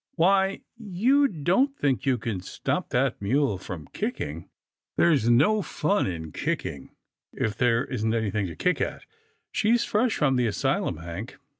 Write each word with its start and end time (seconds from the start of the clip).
"Why— 0.15 0.61
you 0.99 1.27
don't 1.27 1.77
think 1.77 2.07
you 2.07 2.17
can 2.17 2.39
stop 2.41 2.89
that 2.89 3.21
mule 3.21 3.59
from 3.59 3.87
kicking? 3.93 4.49
""There's 4.97 5.29
no 5.29 5.61
fun 5.61 6.07
in 6.07 6.31
kicking 6.31 6.89
if 7.33 7.55
there 7.55 7.85
isn't 7.85 8.11
any 8.11 8.31
thing 8.31 8.47
to 8.47 8.55
kick 8.55 8.81
at. 8.81 9.03
She's 9.51 9.83
fresh 9.85 10.15
from 10.17 10.37
the 10.37 10.47
asylum. 10.47 10.97
Hank." 10.97 11.37